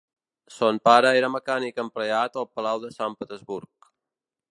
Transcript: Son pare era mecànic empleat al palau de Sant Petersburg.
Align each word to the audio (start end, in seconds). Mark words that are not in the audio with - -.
Son 0.53 0.77
pare 0.87 1.11
era 1.19 1.29
mecànic 1.33 1.81
empleat 1.83 2.39
al 2.45 2.47
palau 2.57 2.81
de 2.87 2.91
Sant 2.97 3.17
Petersburg. 3.21 3.91